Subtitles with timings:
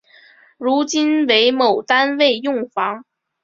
[0.57, 3.05] 如今为某单位用房。